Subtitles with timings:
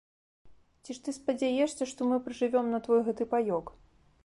[0.83, 3.65] Ці ж ты спадзяешся, што мы пражывём на твой гэты паёк?